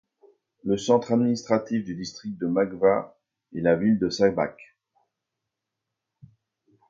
[0.63, 3.19] Le centre administratif du district de Mačva
[3.53, 4.57] est la ville de Šabac.